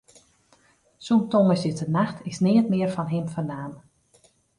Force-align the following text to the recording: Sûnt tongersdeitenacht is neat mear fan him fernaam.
Sûnt 1.07 1.27
tongersdeitenacht 1.31 2.17
is 2.29 2.39
neat 2.45 2.67
mear 2.71 2.89
fan 2.95 3.09
him 3.13 3.25
fernaam. 3.33 3.73